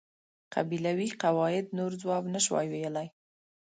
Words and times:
قبیلوي 0.53 1.09
قواعد 1.23 1.65
نور 1.77 1.91
ځواب 2.01 2.23
نشوای 2.33 2.67
ویلای. 2.69 3.07